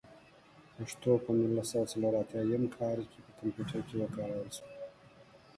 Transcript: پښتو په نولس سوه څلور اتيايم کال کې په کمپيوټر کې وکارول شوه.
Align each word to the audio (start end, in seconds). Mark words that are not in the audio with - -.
پښتو 0.75 1.11
په 1.23 1.29
نولس 1.39 1.67
سوه 1.71 1.85
څلور 1.91 2.13
اتيايم 2.21 2.63
کال 2.77 2.99
کې 3.11 3.19
په 3.25 3.31
کمپيوټر 3.39 3.79
کې 3.87 3.95
وکارول 4.01 4.49
شوه. 4.57 4.69